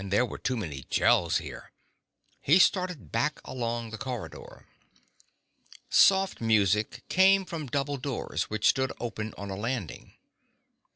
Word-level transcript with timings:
There 0.03 0.25
were 0.25 0.39
too 0.39 0.57
many 0.57 0.87
Gels 0.89 1.37
here. 1.37 1.71
He 2.41 2.57
started 2.57 3.11
back 3.11 3.39
along 3.45 3.91
the 3.91 3.99
corridor. 3.99 4.65
Soft 5.91 6.41
music 6.41 7.03
came 7.07 7.45
from 7.45 7.67
double 7.67 7.97
doors 7.97 8.49
which 8.49 8.67
stood 8.67 8.91
open 8.99 9.31
on 9.37 9.51
a 9.51 9.55
landing. 9.55 10.13